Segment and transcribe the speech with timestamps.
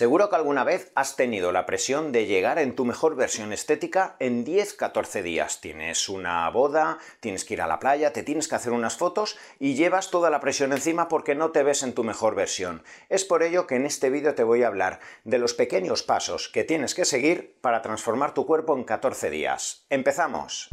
[0.00, 4.16] Seguro que alguna vez has tenido la presión de llegar en tu mejor versión estética
[4.18, 5.60] en 10-14 días.
[5.60, 9.36] Tienes una boda, tienes que ir a la playa, te tienes que hacer unas fotos
[9.58, 12.82] y llevas toda la presión encima porque no te ves en tu mejor versión.
[13.10, 16.48] Es por ello que en este vídeo te voy a hablar de los pequeños pasos
[16.48, 19.84] que tienes que seguir para transformar tu cuerpo en 14 días.
[19.90, 20.70] ¡Empezamos!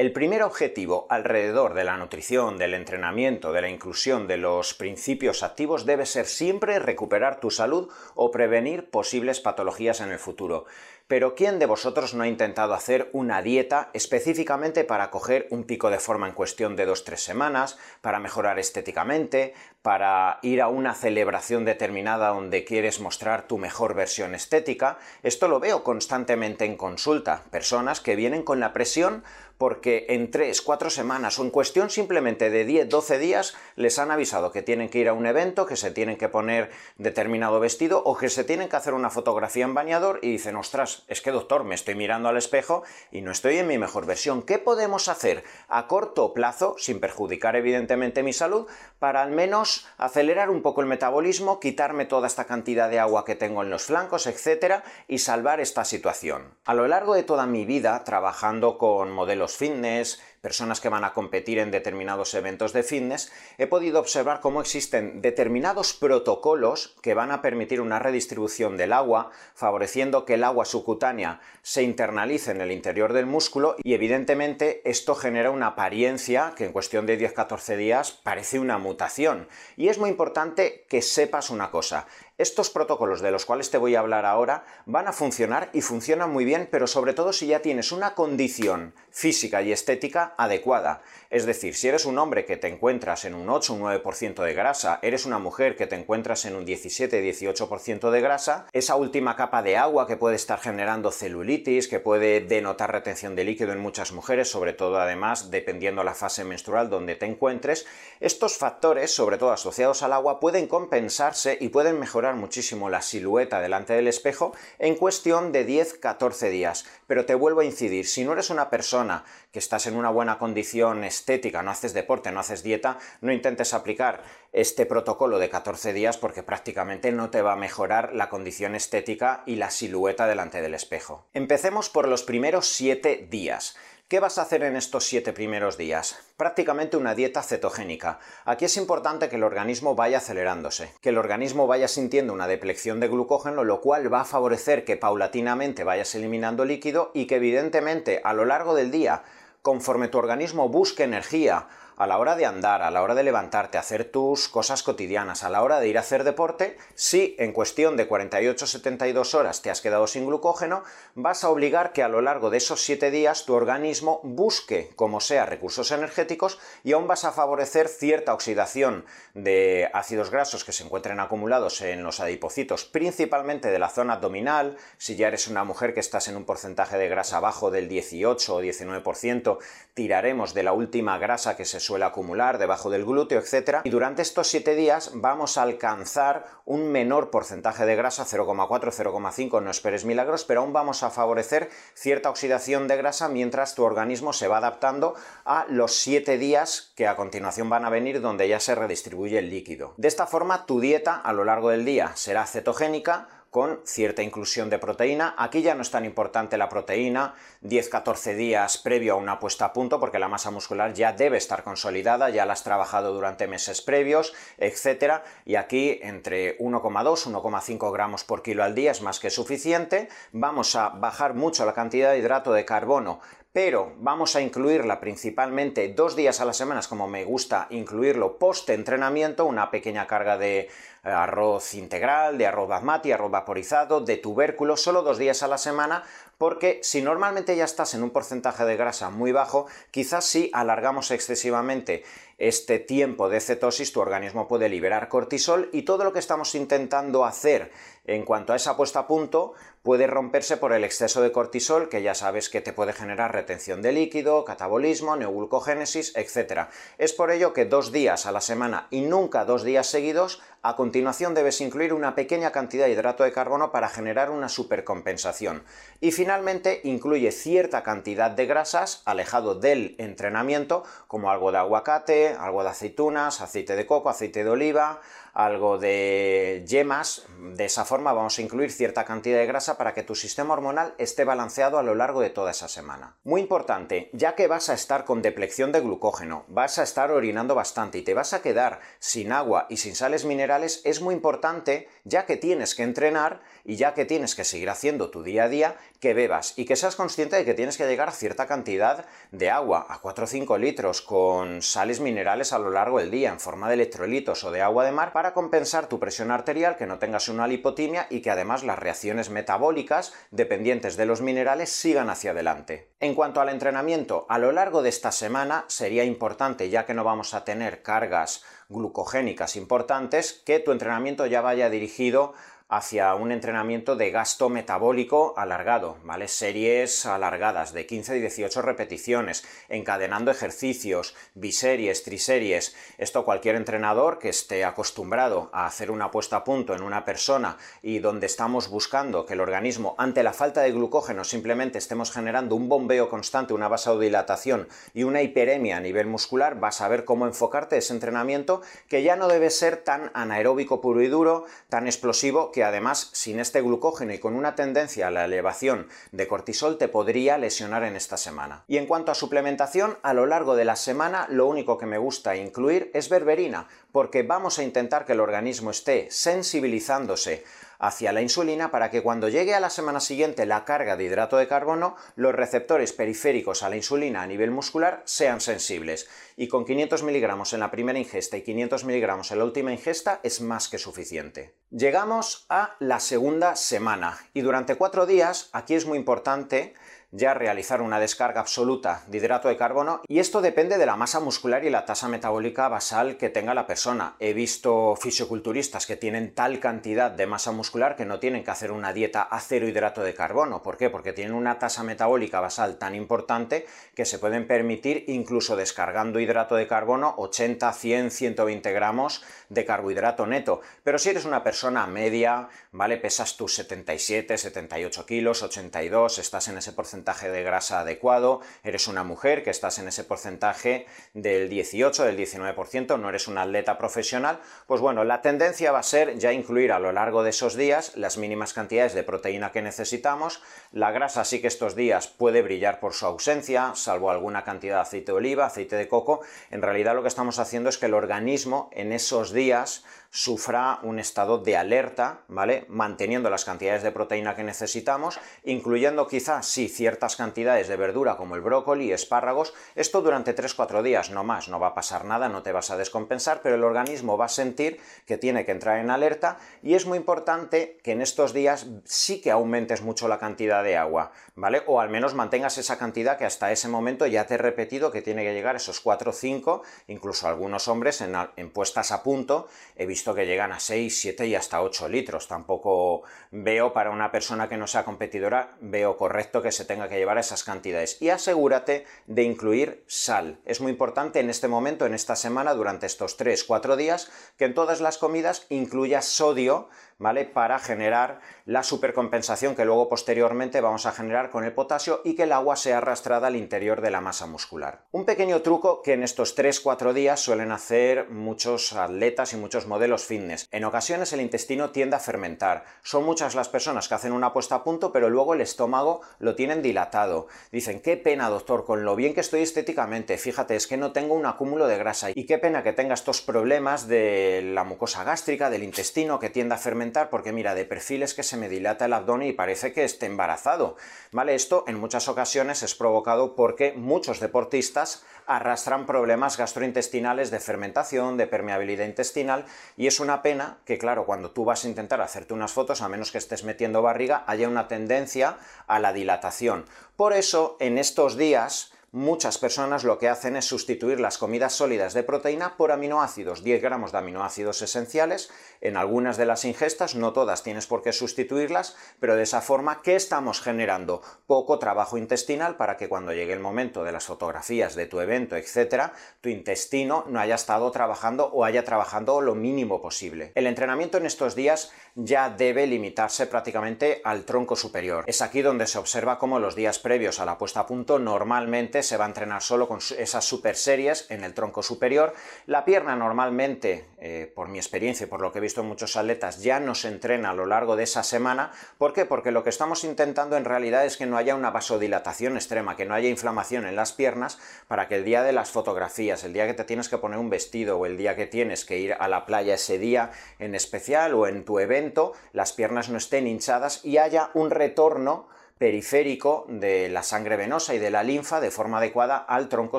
[0.00, 5.42] El primer objetivo alrededor de la nutrición, del entrenamiento, de la inclusión de los principios
[5.42, 10.64] activos debe ser siempre recuperar tu salud o prevenir posibles patologías en el futuro.
[11.10, 15.90] Pero ¿quién de vosotros no ha intentado hacer una dieta específicamente para coger un pico
[15.90, 19.52] de forma en cuestión de 2-3 semanas, para mejorar estéticamente,
[19.82, 24.98] para ir a una celebración determinada donde quieres mostrar tu mejor versión estética?
[25.24, 27.42] Esto lo veo constantemente en consulta.
[27.50, 29.24] Personas que vienen con la presión
[29.60, 34.10] porque en 3, 4 semanas o en cuestión simplemente de 10, 12 días les han
[34.10, 38.02] avisado que tienen que ir a un evento, que se tienen que poner determinado vestido
[38.02, 41.30] o que se tienen que hacer una fotografía en bañador y dicen, ostras, es que
[41.30, 44.42] doctor, me estoy mirando al espejo y no estoy en mi mejor versión.
[44.42, 48.66] ¿Qué podemos hacer a corto plazo, sin perjudicar evidentemente mi salud,
[48.98, 53.34] para al menos acelerar un poco el metabolismo, quitarme toda esta cantidad de agua que
[53.34, 56.54] tengo en los flancos, etcétera, y salvar esta situación?
[56.64, 61.12] A lo largo de toda mi vida, trabajando con modelos fitness, personas que van a
[61.12, 67.30] competir en determinados eventos de fitness, he podido observar cómo existen determinados protocolos que van
[67.30, 72.72] a permitir una redistribución del agua, favoreciendo que el agua subcutánea se internalice en el
[72.72, 78.12] interior del músculo y evidentemente esto genera una apariencia que en cuestión de 10-14 días
[78.12, 79.48] parece una mutación.
[79.76, 82.06] Y es muy importante que sepas una cosa,
[82.40, 86.30] estos protocolos de los cuales te voy a hablar ahora van a funcionar y funcionan
[86.30, 91.02] muy bien, pero sobre todo si ya tienes una condición física y estética adecuada.
[91.28, 94.42] Es decir, si eres un hombre que te encuentras en un 8 o un 9%
[94.42, 99.36] de grasa, eres una mujer que te encuentras en un 17-18% de grasa, esa última
[99.36, 103.80] capa de agua que puede estar generando celulitis, que puede denotar retención de líquido en
[103.80, 107.86] muchas mujeres, sobre todo además dependiendo la fase menstrual donde te encuentres,
[108.18, 113.60] estos factores, sobre todo asociados al agua, pueden compensarse y pueden mejorar muchísimo la silueta
[113.60, 116.86] delante del espejo en cuestión de 10-14 días.
[117.06, 120.38] Pero te vuelvo a incidir, si no eres una persona que estás en una buena
[120.38, 125.92] condición estética, no haces deporte, no haces dieta, no intentes aplicar este protocolo de 14
[125.92, 130.60] días porque prácticamente no te va a mejorar la condición estética y la silueta delante
[130.62, 131.28] del espejo.
[131.32, 133.76] Empecemos por los primeros 7 días.
[134.10, 136.18] ¿Qué vas a hacer en estos 7 primeros días?
[136.36, 138.18] Prácticamente una dieta cetogénica.
[138.44, 142.98] Aquí es importante que el organismo vaya acelerándose, que el organismo vaya sintiendo una deplección
[142.98, 148.20] de glucógeno, lo cual va a favorecer que paulatinamente vayas eliminando líquido y que evidentemente
[148.24, 149.22] a lo largo del día
[149.62, 151.68] conforme tu organismo busque energía
[152.00, 155.50] a la hora de andar, a la hora de levantarte, hacer tus cosas cotidianas, a
[155.50, 159.82] la hora de ir a hacer deporte, si en cuestión de 48-72 horas te has
[159.82, 160.82] quedado sin glucógeno,
[161.14, 165.20] vas a obligar que a lo largo de esos 7 días tu organismo busque, como
[165.20, 170.84] sea, recursos energéticos y aún vas a favorecer cierta oxidación de ácidos grasos que se
[170.84, 175.92] encuentren acumulados en los adipocitos, principalmente de la zona abdominal, si ya eres una mujer
[175.92, 179.58] que estás en un porcentaje de grasa bajo del 18 o 19%,
[179.92, 183.80] tiraremos de la última grasa que se suele acumular debajo del glúteo, etc.
[183.82, 189.60] Y durante estos 7 días vamos a alcanzar un menor porcentaje de grasa, 0,4, 0,5,
[189.60, 194.32] no esperes milagros, pero aún vamos a favorecer cierta oxidación de grasa mientras tu organismo
[194.32, 198.60] se va adaptando a los 7 días que a continuación van a venir donde ya
[198.60, 199.94] se redistribuye el líquido.
[199.96, 204.70] De esta forma, tu dieta a lo largo del día será cetogénica, con cierta inclusión
[204.70, 205.34] de proteína.
[205.36, 209.72] Aquí ya no es tan importante la proteína, 10-14 días previo a una puesta a
[209.72, 213.82] punto, porque la masa muscular ya debe estar consolidada, ya la has trabajado durante meses
[213.82, 215.22] previos, etc.
[215.44, 220.08] Y aquí entre 1,2 1,5 gramos por kilo al día es más que suficiente.
[220.32, 223.20] Vamos a bajar mucho la cantidad de hidrato de carbono
[223.52, 229.44] pero vamos a incluirla principalmente dos días a la semana, como me gusta incluirlo post-entrenamiento,
[229.44, 230.68] una pequeña carga de eh,
[231.02, 236.04] arroz integral, de arroz basmati, arroz vaporizado, de tubérculo, solo dos días a la semana,
[236.40, 241.10] porque si normalmente ya estás en un porcentaje de grasa muy bajo, quizás si alargamos
[241.10, 242.02] excesivamente
[242.38, 247.26] este tiempo de cetosis, tu organismo puede liberar cortisol y todo lo que estamos intentando
[247.26, 247.70] hacer
[248.06, 249.52] en cuanto a esa puesta a punto
[249.82, 253.82] puede romperse por el exceso de cortisol, que ya sabes que te puede generar retención
[253.82, 256.68] de líquido, catabolismo, neoglucogénesis, etc.
[256.96, 260.76] Es por ello que dos días a la semana y nunca dos días seguidos, a
[260.76, 265.62] continuación debes incluir una pequeña cantidad de hidrato de carbono para generar una supercompensación.
[266.00, 272.62] Y finalmente incluye cierta cantidad de grasas alejado del entrenamiento, como algo de aguacate, algo
[272.62, 275.00] de aceitunas, aceite de coco, aceite de oliva,
[275.32, 280.02] algo de yemas, de esa forma vamos a incluir cierta cantidad de grasa para que
[280.02, 283.16] tu sistema hormonal esté balanceado a lo largo de toda esa semana.
[283.24, 287.54] Muy importante, ya que vas a estar con deplección de glucógeno, vas a estar orinando
[287.54, 291.88] bastante y te vas a quedar sin agua y sin sales minerales, es muy importante,
[292.04, 295.48] ya que tienes que entrenar y ya que tienes que seguir haciendo tu día a
[295.48, 299.06] día, que bebas y que seas consciente de que tienes que llegar a cierta cantidad
[299.30, 303.30] de agua, a 4 o 5 litros, con sales minerales a lo largo del día,
[303.30, 306.86] en forma de electrolitos o de agua de mar, para compensar tu presión arterial, que
[306.86, 312.08] no tengas una lipotimia y que además las reacciones metabólicas dependientes de los minerales sigan
[312.08, 312.88] hacia adelante.
[313.00, 317.04] En cuanto al entrenamiento, a lo largo de esta semana sería importante, ya que no
[317.04, 322.32] vamos a tener cargas glucogénicas importantes, que tu entrenamiento ya vaya dirigido
[322.70, 326.28] hacia un entrenamiento de gasto metabólico alargado, ¿vale?
[326.28, 332.76] Series alargadas de 15 y 18 repeticiones, encadenando ejercicios, biseries, triseries.
[332.96, 337.56] Esto cualquier entrenador que esté acostumbrado a hacer una puesta a punto en una persona
[337.82, 342.54] y donde estamos buscando que el organismo, ante la falta de glucógeno, simplemente estemos generando
[342.54, 347.26] un bombeo constante, una vasodilatación y una hiperemia a nivel muscular, vas a ver cómo
[347.26, 352.52] enfocarte ese entrenamiento que ya no debe ser tan anaeróbico puro y duro, tan explosivo,
[352.52, 356.88] que además sin este glucógeno y con una tendencia a la elevación de cortisol te
[356.88, 358.64] podría lesionar en esta semana.
[358.68, 361.98] Y en cuanto a suplementación, a lo largo de la semana lo único que me
[361.98, 367.44] gusta incluir es berberina, porque vamos a intentar que el organismo esté sensibilizándose
[367.80, 371.38] hacia la insulina para que cuando llegue a la semana siguiente la carga de hidrato
[371.38, 376.08] de carbono, los receptores periféricos a la insulina a nivel muscular sean sensibles.
[376.36, 380.20] Y con 500 miligramos en la primera ingesta y 500 miligramos en la última ingesta
[380.22, 381.54] es más que suficiente.
[381.70, 386.74] Llegamos a la segunda semana y durante cuatro días, aquí es muy importante
[387.12, 391.18] ya realizar una descarga absoluta de hidrato de carbono y esto depende de la masa
[391.18, 394.14] muscular y la tasa metabólica basal que tenga la persona.
[394.20, 398.70] He visto fisioculturistas que tienen tal cantidad de masa muscular que no tienen que hacer
[398.70, 400.62] una dieta a cero hidrato de carbono.
[400.62, 400.88] ¿Por qué?
[400.88, 406.54] Porque tienen una tasa metabólica basal tan importante que se pueden permitir incluso descargando hidrato
[406.54, 410.60] de carbono 80, 100, 120 gramos de carbohidrato neto.
[410.84, 412.98] Pero si eres una persona media, ¿vale?
[412.98, 419.04] Pesas tus 77, 78 kilos, 82, estás en ese porcentaje de grasa adecuado, eres una
[419.04, 424.38] mujer que estás en ese porcentaje del 18, del 19%, no eres un atleta profesional,
[424.66, 427.96] pues bueno, la tendencia va a ser ya incluir a lo largo de esos días
[427.96, 430.42] las mínimas cantidades de proteína que necesitamos.
[430.72, 434.82] La grasa sí que estos días puede brillar por su ausencia, salvo alguna cantidad de
[434.82, 436.20] aceite de oliva, aceite de coco.
[436.50, 440.98] En realidad lo que estamos haciendo es que el organismo en esos días sufra un
[440.98, 442.64] estado de alerta, ¿vale?
[442.68, 448.34] Manteniendo las cantidades de proteína que necesitamos, incluyendo quizás, sí, ciertas cantidades de verdura como
[448.34, 452.42] el brócoli, espárragos, esto durante 3-4 días, no más, no va a pasar nada, no
[452.42, 455.90] te vas a descompensar, pero el organismo va a sentir que tiene que entrar en
[455.90, 460.64] alerta y es muy importante que en estos días sí que aumentes mucho la cantidad
[460.64, 461.62] de agua, ¿vale?
[461.66, 465.02] O al menos mantengas esa cantidad que hasta ese momento ya te he repetido que
[465.02, 469.46] tiene que llegar esos 4 o 5, incluso algunos hombres en, en puestas a punto,
[469.76, 472.28] he visto que llegan a 6, 7 y hasta 8 litros.
[472.28, 476.96] Tampoco veo para una persona que no sea competidora, veo correcto que se tenga que
[476.96, 478.00] llevar esas cantidades.
[478.00, 480.40] Y asegúrate de incluir sal.
[480.44, 484.46] Es muy importante en este momento, en esta semana, durante estos 3, 4 días, que
[484.46, 486.68] en todas las comidas incluyas sodio
[487.00, 487.24] ¿vale?
[487.24, 492.24] Para generar la supercompensación que luego posteriormente vamos a generar con el potasio y que
[492.24, 494.84] el agua sea arrastrada al interior de la masa muscular.
[494.92, 500.04] Un pequeño truco que en estos 3-4 días suelen hacer muchos atletas y muchos modelos
[500.04, 500.46] fitness.
[500.52, 502.64] En ocasiones el intestino tiende a fermentar.
[502.82, 506.34] Son muchas las personas que hacen una puesta a punto, pero luego el estómago lo
[506.34, 507.28] tienen dilatado.
[507.50, 511.14] Dicen, qué pena doctor, con lo bien que estoy estéticamente, fíjate, es que no tengo
[511.14, 512.10] un acúmulo de grasa.
[512.14, 516.56] Y qué pena que tenga estos problemas de la mucosa gástrica, del intestino que tiende
[516.56, 519.72] a fermentar porque mira, de perfil es que se me dilata el abdomen y parece
[519.72, 520.76] que esté embarazado.
[521.12, 521.34] ¿Vale?
[521.34, 528.26] Esto en muchas ocasiones es provocado porque muchos deportistas arrastran problemas gastrointestinales de fermentación, de
[528.26, 529.44] permeabilidad intestinal
[529.76, 532.88] y es una pena que claro, cuando tú vas a intentar hacerte unas fotos, a
[532.88, 536.64] menos que estés metiendo barriga, haya una tendencia a la dilatación.
[536.96, 541.94] Por eso, en estos días, muchas personas lo que hacen es sustituir las comidas sólidas
[541.94, 545.30] de proteína por aminoácidos, 10 gramos de aminoácidos esenciales
[545.60, 549.82] en algunas de las ingestas, no todas tienes por qué sustituirlas, pero de esa forma,
[549.82, 551.02] ¿qué estamos generando?
[551.26, 555.36] Poco trabajo intestinal para que cuando llegue el momento de las fotografías de tu evento,
[555.36, 560.32] etcétera, tu intestino no haya estado trabajando o haya trabajado lo mínimo posible.
[560.34, 565.04] El entrenamiento en estos días ya debe limitarse prácticamente al tronco superior.
[565.06, 568.79] Es aquí donde se observa cómo los días previos a la puesta a punto normalmente
[568.82, 572.14] se va a entrenar solo con esas super series en el tronco superior.
[572.46, 575.96] La pierna normalmente, eh, por mi experiencia y por lo que he visto en muchos
[575.96, 578.52] atletas, ya no se entrena a lo largo de esa semana.
[578.78, 579.04] ¿Por qué?
[579.04, 582.86] Porque lo que estamos intentando en realidad es que no haya una vasodilatación extrema, que
[582.86, 586.46] no haya inflamación en las piernas para que el día de las fotografías, el día
[586.46, 589.08] que te tienes que poner un vestido o el día que tienes que ir a
[589.08, 593.84] la playa ese día en especial o en tu evento, las piernas no estén hinchadas
[593.84, 595.28] y haya un retorno
[595.60, 599.78] periférico de la sangre venosa y de la linfa de forma adecuada al tronco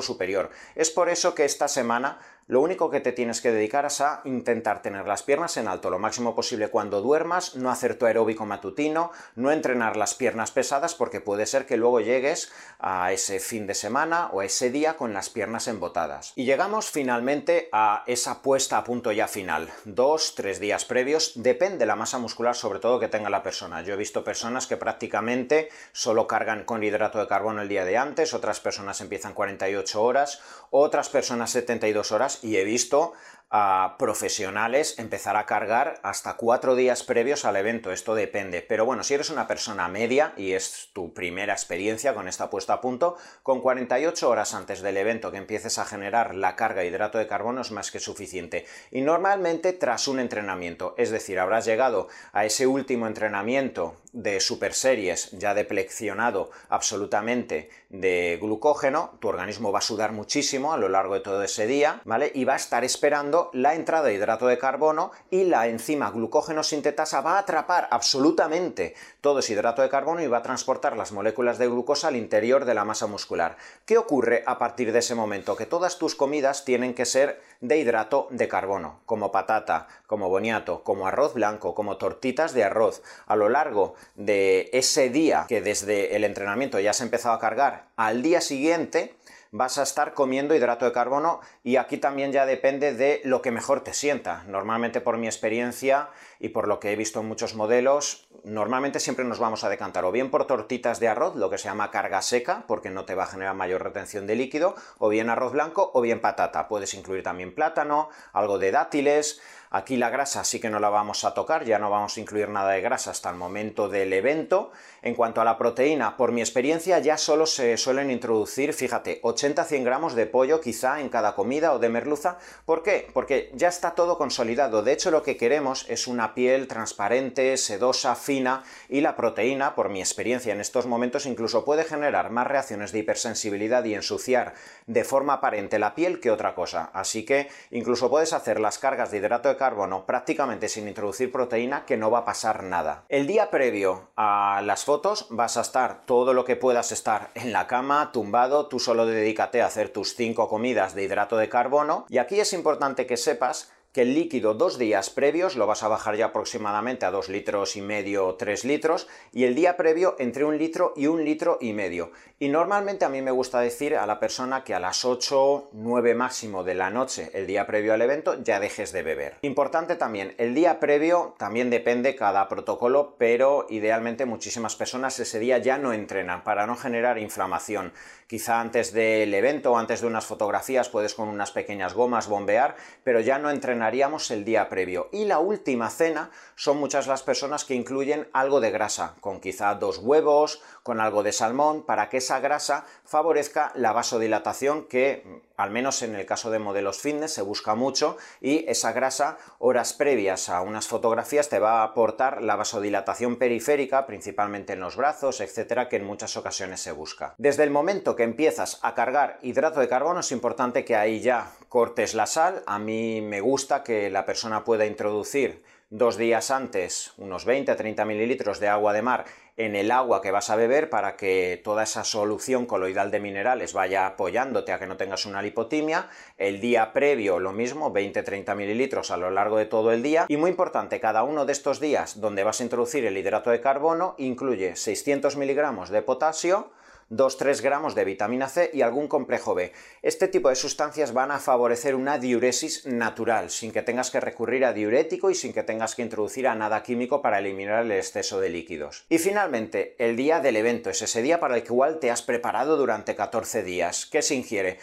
[0.00, 0.50] superior.
[0.76, 2.20] Es por eso que esta semana
[2.52, 5.88] lo único que te tienes que dedicar es a intentar tener las piernas en alto
[5.88, 10.94] lo máximo posible cuando duermas, no hacer tu aeróbico matutino, no entrenar las piernas pesadas
[10.94, 14.98] porque puede ser que luego llegues a ese fin de semana o a ese día
[14.98, 16.34] con las piernas embotadas.
[16.36, 19.70] Y llegamos finalmente a esa puesta a punto ya final.
[19.86, 23.80] Dos, tres días previos, depende la masa muscular sobre todo que tenga la persona.
[23.80, 27.96] Yo he visto personas que prácticamente solo cargan con hidrato de carbono el día de
[27.96, 33.12] antes, otras personas empiezan 48 horas, otras personas 72 horas y he visto
[33.54, 38.62] a profesionales empezar a cargar hasta cuatro días previos al evento, esto depende.
[38.62, 42.72] Pero bueno, si eres una persona media y es tu primera experiencia con esta puesta
[42.72, 46.86] a punto, con 48 horas antes del evento que empieces a generar la carga de
[46.86, 48.64] hidrato de carbono es más que suficiente.
[48.90, 54.74] Y normalmente tras un entrenamiento, es decir, habrás llegado a ese último entrenamiento de super
[54.74, 61.14] series ya depleccionado absolutamente de glucógeno, tu organismo va a sudar muchísimo a lo largo
[61.14, 62.30] de todo ese día, ¿vale?
[62.34, 66.62] Y va a estar esperando la entrada de hidrato de carbono y la enzima glucógeno
[66.62, 71.12] sintetasa va a atrapar absolutamente todo ese hidrato de carbono y va a transportar las
[71.12, 73.56] moléculas de glucosa al interior de la masa muscular.
[73.86, 75.56] ¿Qué ocurre a partir de ese momento?
[75.56, 80.82] Que todas tus comidas tienen que ser de hidrato de carbono, como patata, como boniato,
[80.82, 83.02] como arroz blanco, como tortitas de arroz.
[83.26, 87.84] A lo largo de ese día que desde el entrenamiento ya se empezado a cargar,
[87.96, 89.14] al día siguiente
[89.52, 93.50] vas a estar comiendo hidrato de carbono y aquí también ya depende de lo que
[93.50, 94.42] mejor te sienta.
[94.48, 96.08] Normalmente por mi experiencia
[96.42, 100.04] y por lo que he visto en muchos modelos, normalmente siempre nos vamos a decantar
[100.04, 103.14] o bien por tortitas de arroz, lo que se llama carga seca, porque no te
[103.14, 106.66] va a generar mayor retención de líquido, o bien arroz blanco o bien patata.
[106.66, 109.40] Puedes incluir también plátano, algo de dátiles,
[109.74, 112.50] Aquí la grasa sí que no la vamos a tocar, ya no vamos a incluir
[112.50, 114.70] nada de grasa hasta el momento del evento.
[115.00, 119.82] En cuanto a la proteína, por mi experiencia ya solo se suelen introducir, fíjate, 80-100
[119.82, 122.36] gramos de pollo quizá en cada comida o de merluza.
[122.66, 123.08] ¿Por qué?
[123.14, 124.82] Porque ya está todo consolidado.
[124.82, 129.88] De hecho, lo que queremos es una piel transparente, sedosa, fina y la proteína, por
[129.88, 134.54] mi experiencia en estos momentos, incluso puede generar más reacciones de hipersensibilidad y ensuciar
[134.86, 136.90] de forma aparente la piel que otra cosa.
[136.92, 141.84] Así que incluso puedes hacer las cargas de hidrato de carbono prácticamente sin introducir proteína
[141.84, 143.04] que no va a pasar nada.
[143.08, 147.52] El día previo a las fotos vas a estar todo lo que puedas estar en
[147.52, 152.06] la cama, tumbado, tú solo dedícate a hacer tus 5 comidas de hidrato de carbono
[152.08, 155.88] y aquí es importante que sepas que el líquido dos días previos lo vas a
[155.88, 160.16] bajar ya aproximadamente a dos litros y medio o 3 litros y el día previo
[160.18, 162.10] entre un litro y un litro y medio.
[162.38, 166.14] Y normalmente a mí me gusta decir a la persona que a las 8, 9
[166.14, 169.36] máximo de la noche, el día previo al evento, ya dejes de beber.
[169.42, 175.58] Importante también, el día previo también depende cada protocolo, pero idealmente muchísimas personas ese día
[175.58, 177.92] ya no entrenan para no generar inflamación.
[178.32, 182.76] Quizá antes del evento o antes de unas fotografías puedes con unas pequeñas gomas bombear,
[183.04, 185.10] pero ya no entrenan haríamos el día previo.
[185.12, 189.74] Y la última cena son muchas las personas que incluyen algo de grasa, con quizá
[189.74, 195.70] dos huevos, con algo de salmón, para que esa grasa favorezca la vasodilatación que, al
[195.70, 200.48] menos en el caso de modelos fitness, se busca mucho y esa grasa, horas previas
[200.48, 205.90] a unas fotografías, te va a aportar la vasodilatación periférica, principalmente en los brazos, etcétera,
[205.90, 207.34] que en muchas ocasiones se busca.
[207.36, 211.50] Desde el momento que empiezas a cargar hidrato de carbono, es importante que ahí ya
[211.68, 212.62] cortes la sal.
[212.66, 218.60] A mí me gusta que la persona pueda introducir dos días antes unos 20-30 mililitros
[218.60, 219.26] de agua de mar
[219.58, 223.74] en el agua que vas a beber para que toda esa solución coloidal de minerales
[223.74, 226.08] vaya apoyándote a que no tengas una lipotimia.
[226.38, 230.24] El día previo lo mismo, 20-30 mililitros a lo largo de todo el día.
[230.28, 233.60] Y muy importante, cada uno de estos días donde vas a introducir el hidrato de
[233.60, 236.70] carbono incluye 600 miligramos de potasio,
[237.12, 239.72] 2-3 gramos de vitamina C y algún complejo B.
[240.00, 244.64] Este tipo de sustancias van a favorecer una diuresis natural, sin que tengas que recurrir
[244.64, 248.40] a diurético y sin que tengas que introducir a nada químico para eliminar el exceso
[248.40, 249.04] de líquidos.
[249.10, 252.78] Y finalmente, el día del evento es ese día para el cual te has preparado
[252.78, 254.06] durante 14 días.
[254.06, 254.78] ¿Qué se ingiere?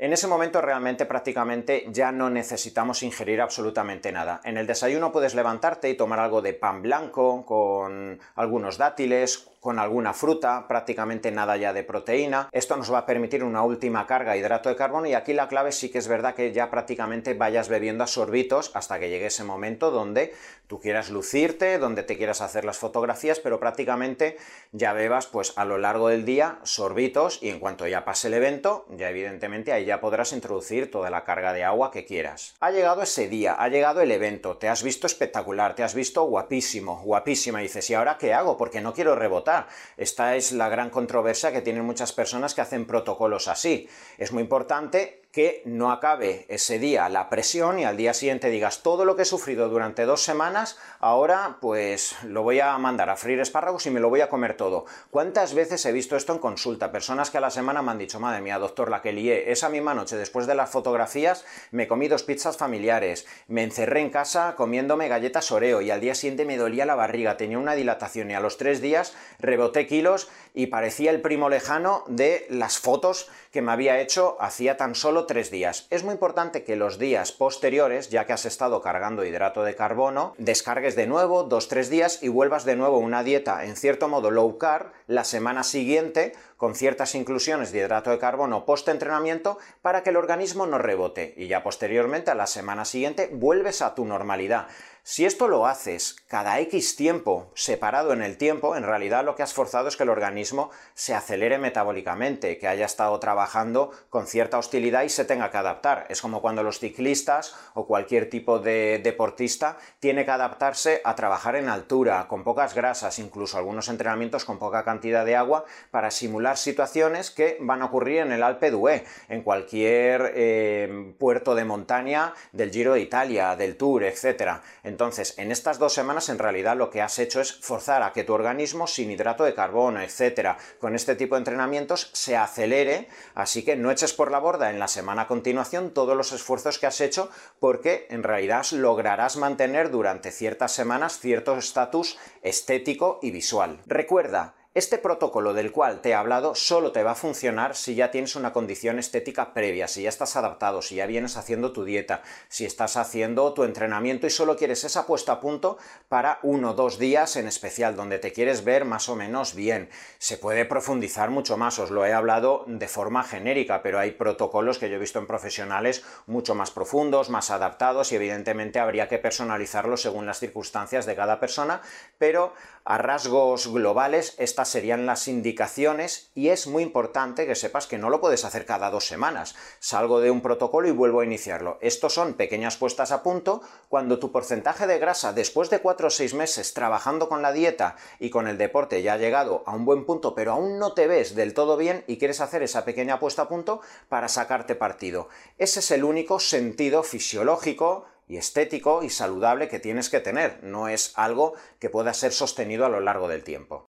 [0.00, 4.40] En ese momento realmente prácticamente ya no necesitamos ingerir absolutamente nada.
[4.44, 9.78] En el desayuno puedes levantarte y tomar algo de pan blanco con algunos dátiles, con
[9.78, 12.48] alguna fruta, prácticamente nada ya de proteína.
[12.52, 15.48] Esto nos va a permitir una última carga de hidrato de carbono y aquí la
[15.48, 19.26] clave sí que es verdad que ya prácticamente vayas bebiendo a sorbitos hasta que llegue
[19.26, 20.34] ese momento donde
[20.66, 24.36] tú quieras lucirte, donde te quieras hacer las fotografías, pero prácticamente
[24.72, 28.34] ya bebas pues a lo largo del día sorbitos y en cuanto ya pase el
[28.34, 32.54] evento, ya evidentemente ahí ya podrás introducir toda la carga de agua que quieras.
[32.60, 36.22] Ha llegado ese día, ha llegado el evento, te has visto espectacular, te has visto
[36.24, 38.56] guapísimo, guapísima, y dices, ¿y ahora qué hago?
[38.56, 39.47] Porque no quiero rebotar.
[39.96, 43.88] Esta es la gran controversia que tienen muchas personas que hacen protocolos así.
[44.16, 48.82] Es muy importante que no acabe ese día la presión y al día siguiente digas
[48.82, 53.14] todo lo que he sufrido durante dos semanas, ahora pues lo voy a mandar a
[53.14, 54.86] freír espárragos y me lo voy a comer todo.
[55.12, 56.90] ¿Cuántas veces he visto esto en consulta?
[56.90, 59.68] Personas que a la semana me han dicho, madre mía, doctor, la que lié, esa
[59.68, 64.56] misma noche después de las fotografías me comí dos pizzas familiares, me encerré en casa
[64.56, 68.34] comiéndome galletas Oreo y al día siguiente me dolía la barriga, tenía una dilatación y
[68.34, 73.62] a los tres días reboté kilos y parecía el primo lejano de las fotos que
[73.62, 75.86] me había hecho hacía tan solo tres días.
[75.90, 80.34] Es muy importante que los días posteriores, ya que has estado cargando hidrato de carbono,
[80.38, 84.32] descargues de nuevo dos, tres días y vuelvas de nuevo una dieta en cierto modo
[84.32, 90.10] low carb la semana siguiente con ciertas inclusiones de hidrato de carbono post-entrenamiento para que
[90.10, 94.66] el organismo no rebote y ya posteriormente a la semana siguiente vuelves a tu normalidad.
[95.04, 99.42] Si esto lo haces cada X tiempo, separado en el tiempo, en realidad lo que
[99.42, 104.58] has forzado es que el organismo se acelere metabólicamente, que haya estado trabajando con cierta
[104.58, 106.04] hostilidad y se tenga que adaptar.
[106.10, 111.56] Es como cuando los ciclistas o cualquier tipo de deportista tiene que adaptarse a trabajar
[111.56, 116.47] en altura, con pocas grasas, incluso algunos entrenamientos con poca cantidad de agua, para simular
[116.56, 122.34] situaciones que van a ocurrir en el Alpe d'Huez, en cualquier eh, puerto de montaña
[122.52, 124.60] del Giro de Italia, del Tour, etc.
[124.82, 128.24] Entonces, en estas dos semanas en realidad lo que has hecho es forzar a que
[128.24, 133.64] tu organismo sin hidrato de carbono, etcétera, con este tipo de entrenamientos se acelere, así
[133.64, 136.86] que no eches por la borda en la semana a continuación todos los esfuerzos que
[136.86, 143.80] has hecho porque en realidad lograrás mantener durante ciertas semanas cierto estatus estético y visual.
[143.86, 148.10] Recuerda, este protocolo del cual te he hablado solo te va a funcionar si ya
[148.10, 152.22] tienes una condición estética previa, si ya estás adaptado, si ya vienes haciendo tu dieta,
[152.48, 155.78] si estás haciendo tu entrenamiento y solo quieres esa puesta a punto
[156.08, 159.88] para uno o dos días en especial, donde te quieres ver más o menos bien.
[160.18, 164.78] Se puede profundizar mucho más, os lo he hablado de forma genérica, pero hay protocolos
[164.78, 169.18] que yo he visto en profesionales mucho más profundos, más adaptados y evidentemente habría que
[169.18, 171.80] personalizarlos según las circunstancias de cada persona,
[172.18, 172.52] pero
[172.84, 178.10] a rasgos globales estas serían las indicaciones y es muy importante que sepas que no
[178.10, 179.54] lo puedes hacer cada dos semanas.
[179.78, 181.78] Salgo de un protocolo y vuelvo a iniciarlo.
[181.80, 186.10] Estos son pequeñas puestas a punto cuando tu porcentaje de grasa después de cuatro o
[186.10, 189.84] seis meses trabajando con la dieta y con el deporte ya ha llegado a un
[189.84, 193.18] buen punto pero aún no te ves del todo bien y quieres hacer esa pequeña
[193.18, 195.28] puesta a punto para sacarte partido.
[195.58, 200.88] Ese es el único sentido fisiológico y estético y saludable que tienes que tener, no
[200.88, 203.86] es algo que pueda ser sostenido a lo largo del tiempo.